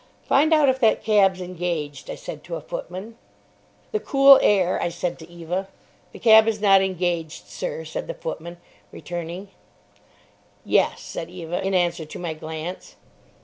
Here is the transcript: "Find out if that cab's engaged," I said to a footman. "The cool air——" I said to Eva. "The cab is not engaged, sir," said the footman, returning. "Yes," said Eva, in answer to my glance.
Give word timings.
"Find 0.23 0.51
out 0.51 0.67
if 0.67 0.79
that 0.79 1.03
cab's 1.03 1.41
engaged," 1.41 2.09
I 2.09 2.15
said 2.15 2.43
to 2.45 2.55
a 2.55 2.59
footman. 2.61 3.19
"The 3.91 3.99
cool 3.99 4.39
air——" 4.41 4.81
I 4.81 4.89
said 4.89 5.19
to 5.19 5.29
Eva. 5.29 5.67
"The 6.11 6.17
cab 6.17 6.47
is 6.47 6.59
not 6.59 6.81
engaged, 6.81 7.45
sir," 7.45 7.85
said 7.85 8.07
the 8.07 8.15
footman, 8.15 8.57
returning. 8.91 9.49
"Yes," 10.65 11.01
said 11.01 11.29
Eva, 11.29 11.61
in 11.63 11.75
answer 11.75 12.05
to 12.05 12.17
my 12.17 12.33
glance. 12.33 12.95